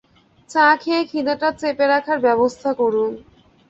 চা 0.49 0.65
খেয়ে 0.81 1.01
খিদেটা 1.09 1.49
চেপে 1.59 1.85
রাখার 1.87 2.17
ব্যবস্থা 2.25 2.69
করুন। 2.79 3.11